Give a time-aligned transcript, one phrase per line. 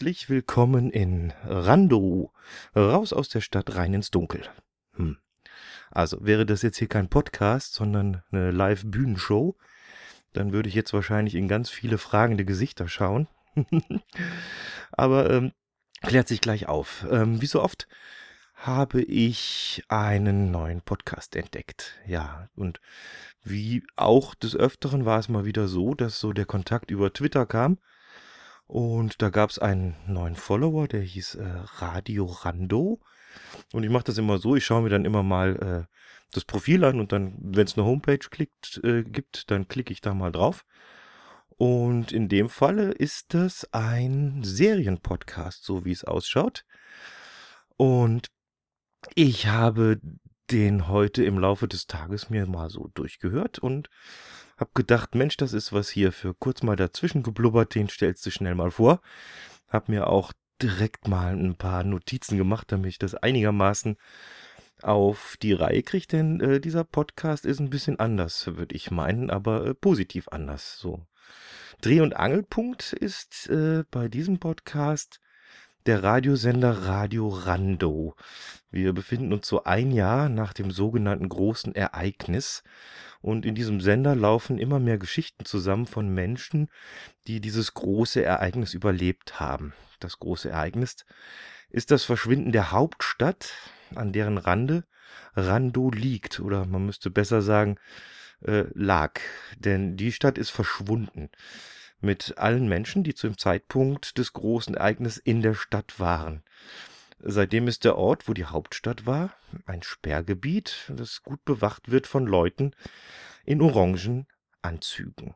[0.00, 2.32] Herzlich willkommen in Rando.
[2.74, 4.40] Raus aus der Stadt, rein ins Dunkel.
[4.94, 5.18] Hm.
[5.90, 9.58] Also wäre das jetzt hier kein Podcast, sondern eine Live-Bühnenshow,
[10.32, 13.28] dann würde ich jetzt wahrscheinlich in ganz viele fragende Gesichter schauen.
[14.92, 15.52] Aber ähm,
[16.00, 17.06] klärt sich gleich auf.
[17.10, 17.86] Ähm, wie so oft
[18.54, 22.00] habe ich einen neuen Podcast entdeckt.
[22.06, 22.80] Ja, und
[23.44, 27.44] wie auch des Öfteren war es mal wieder so, dass so der Kontakt über Twitter
[27.44, 27.76] kam.
[28.70, 31.44] Und da gab es einen neuen Follower, der hieß äh,
[31.78, 33.00] Radio Rando.
[33.72, 35.96] Und ich mache das immer so, ich schaue mir dann immer mal äh,
[36.30, 40.02] das Profil an und dann, wenn es eine Homepage klickt, äh, gibt, dann klicke ich
[40.02, 40.64] da mal drauf.
[41.56, 46.64] Und in dem Falle ist das ein Serienpodcast, so wie es ausschaut.
[47.76, 48.28] Und
[49.16, 50.00] ich habe
[50.52, 53.90] den heute im Laufe des Tages mir mal so durchgehört und
[54.60, 58.30] hab gedacht, Mensch, das ist was hier für kurz mal dazwischen geblubbert, den stellst du
[58.30, 59.00] schnell mal vor.
[59.68, 63.96] Hab mir auch direkt mal ein paar Notizen gemacht, damit ich das einigermaßen
[64.82, 69.30] auf die Reihe kriege, denn äh, dieser Podcast ist ein bisschen anders, würde ich meinen,
[69.30, 70.78] aber äh, positiv anders.
[70.78, 71.06] So.
[71.80, 75.20] Dreh- und Angelpunkt ist äh, bei diesem Podcast
[75.86, 78.14] der Radiosender Radio Rando.
[78.70, 82.62] Wir befinden uns so ein Jahr nach dem sogenannten großen Ereignis.
[83.22, 86.68] Und in diesem Sender laufen immer mehr Geschichten zusammen von Menschen,
[87.26, 89.72] die dieses große Ereignis überlebt haben.
[90.00, 91.04] Das große Ereignis
[91.70, 93.54] ist das Verschwinden der Hauptstadt,
[93.94, 94.84] an deren Rande
[95.34, 96.40] Rando liegt.
[96.40, 97.76] Oder man müsste besser sagen,
[98.42, 99.20] äh, lag.
[99.58, 101.30] Denn die Stadt ist verschwunden
[102.00, 106.42] mit allen Menschen, die zu dem Zeitpunkt des großen Ereignisses in der Stadt waren.
[107.18, 109.34] Seitdem ist der Ort, wo die Hauptstadt war,
[109.66, 112.74] ein Sperrgebiet, das gut bewacht wird von Leuten
[113.44, 114.26] in orangen
[114.62, 115.34] Anzügen.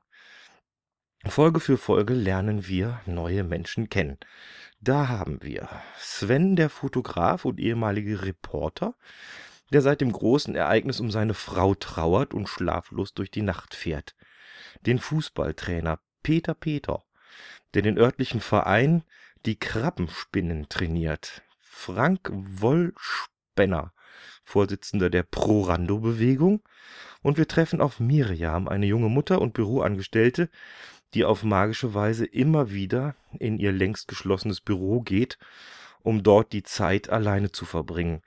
[1.26, 4.18] Folge für Folge lernen wir neue Menschen kennen.
[4.80, 8.94] Da haben wir Sven, der Fotograf und ehemalige Reporter,
[9.72, 14.14] der seit dem großen Ereignis um seine Frau trauert und schlaflos durch die Nacht fährt.
[14.82, 17.04] Den Fußballtrainer Peter Peter,
[17.74, 19.04] der den örtlichen Verein
[19.46, 21.42] die Krabbenspinnen trainiert.
[21.60, 23.92] Frank Wollspenner,
[24.42, 26.62] Vorsitzender der Pro-Rando-Bewegung.
[27.22, 30.48] Und wir treffen auf Miriam, eine junge Mutter und Büroangestellte,
[31.12, 35.38] die auf magische Weise immer wieder in ihr längst geschlossenes Büro geht,
[36.02, 38.22] um dort die Zeit alleine zu verbringen.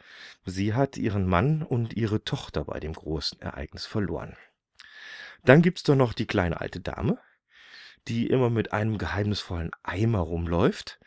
[0.45, 4.35] Sie hat ihren Mann und ihre Tochter bei dem großen Ereignis verloren.
[5.45, 7.19] Dann gibt's doch noch die kleine alte Dame,
[8.07, 10.99] die immer mit einem geheimnisvollen Eimer rumläuft,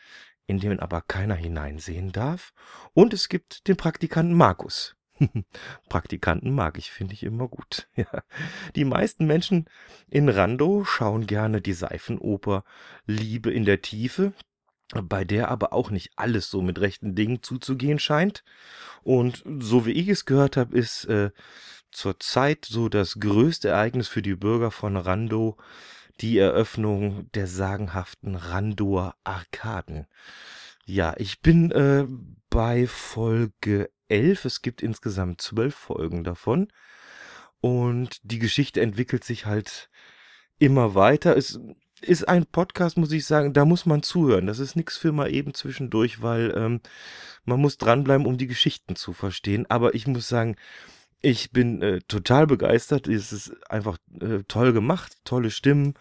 [0.46, 2.52] in den aber keiner hineinsehen darf.
[2.92, 4.96] Und es gibt den Praktikanten Markus.
[5.88, 7.88] Praktikanten mag ich, finde ich immer gut.
[7.96, 8.22] Ja.
[8.76, 9.66] Die meisten Menschen
[10.08, 12.64] in Rando schauen gerne die Seifenoper
[13.06, 14.32] Liebe in der Tiefe,
[14.94, 18.42] bei der aber auch nicht alles so mit rechten Dingen zuzugehen scheint.
[19.02, 21.30] Und so wie ich es gehört habe, ist äh,
[21.92, 25.56] zurzeit so das größte Ereignis für die Bürger von Rando
[26.20, 30.06] die Eröffnung der sagenhaften Randor Arkaden.
[30.84, 32.06] Ja, ich bin äh,
[32.50, 34.44] bei Folge 11.
[34.44, 36.68] Es gibt insgesamt zwölf Folgen davon.
[37.60, 39.90] Und die Geschichte entwickelt sich halt
[40.58, 41.36] immer weiter.
[41.36, 41.60] Es
[42.00, 44.46] ist ein Podcast, muss ich sagen, da muss man zuhören.
[44.46, 46.80] Das ist nichts für mal eben zwischendurch, weil ähm,
[47.44, 49.66] man muss dranbleiben, um die Geschichten zu verstehen.
[49.68, 50.56] Aber ich muss sagen,
[51.22, 53.06] ich bin äh, total begeistert.
[53.08, 55.94] Es ist einfach äh, toll gemacht, tolle Stimmen.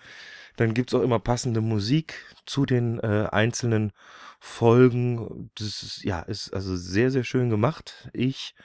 [0.58, 2.16] Dann gibt's auch immer passende Musik
[2.46, 3.92] zu den äh, einzelnen
[4.40, 5.52] Folgen.
[5.56, 8.10] Das ist, ja, ist also sehr, sehr schön gemacht.
[8.14, 8.56] Ich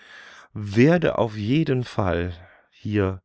[0.52, 2.32] werde auf jeden Fall
[2.70, 3.22] hier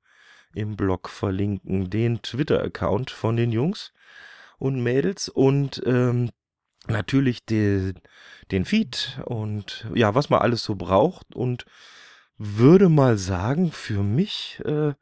[0.54, 3.94] im Blog verlinken den Twitter-Account von den Jungs
[4.58, 6.32] und Mädels und ähm,
[6.88, 7.94] natürlich de,
[8.52, 11.66] den Feed und ja, was man alles so braucht und
[12.40, 14.94] würde mal sagen, für mich äh,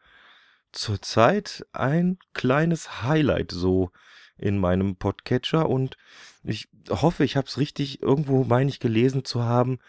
[0.72, 3.92] zurzeit ein kleines Highlight so
[4.38, 5.98] in meinem Podcatcher und
[6.44, 9.80] ich hoffe, ich habe es richtig irgendwo, meine ich, gelesen zu haben.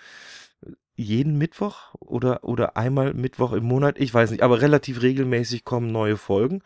[0.95, 5.91] Jeden Mittwoch oder, oder einmal Mittwoch im Monat, ich weiß nicht, aber relativ regelmäßig kommen
[5.91, 6.63] neue Folgen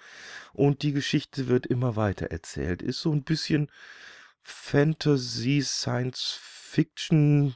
[0.52, 2.82] und die Geschichte wird immer weiter erzählt.
[2.82, 3.70] Ist so ein bisschen
[4.42, 7.54] Fantasy, Science Fiction,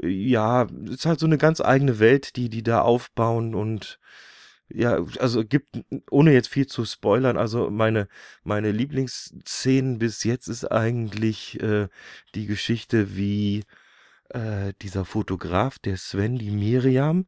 [0.00, 3.98] ja, ist halt so eine ganz eigene Welt, die die da aufbauen und
[4.74, 5.80] ja, also gibt,
[6.10, 8.08] ohne jetzt viel zu spoilern, also meine,
[8.42, 11.88] meine Lieblingsszenen bis jetzt ist eigentlich äh,
[12.34, 13.64] die Geschichte, wie
[14.30, 17.26] äh, dieser Fotograf, der Sven, die Miriam,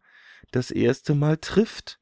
[0.53, 2.01] das erste Mal trifft.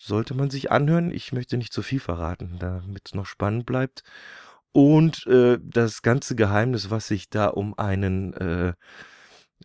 [0.00, 1.10] Sollte man sich anhören.
[1.10, 4.04] Ich möchte nicht zu viel verraten, damit es noch spannend bleibt.
[4.70, 8.74] Und äh, das ganze Geheimnis, was sich da um einen äh,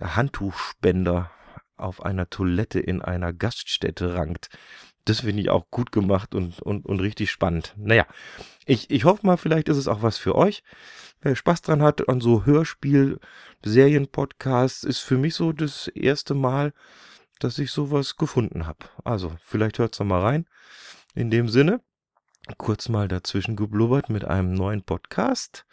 [0.02, 1.32] Handtuchspender
[1.78, 4.50] auf einer Toilette in einer Gaststätte rankt.
[5.06, 7.74] Das finde ich auch gut gemacht und, und, und richtig spannend.
[7.78, 8.06] Naja,
[8.66, 10.64] ich, ich hoffe mal, vielleicht ist es auch was für euch.
[11.22, 13.20] Wer Spaß dran hat an so Hörspiel,
[13.66, 16.74] Serienpodcasts, ist für mich so das erste Mal,
[17.40, 18.86] dass ich sowas gefunden habe.
[19.04, 20.46] Also, vielleicht hört's da mal rein.
[21.16, 21.82] In dem Sinne,
[22.58, 25.66] kurz mal dazwischen geblubbert mit einem neuen Podcast.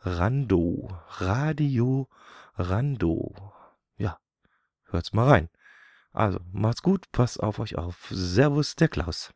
[0.00, 2.08] Rando, Radio
[2.56, 3.57] Rando.
[4.88, 5.48] Hört's mal rein.
[6.12, 8.08] Also, macht's gut, passt auf euch auf.
[8.10, 9.32] Servus, der Klaus.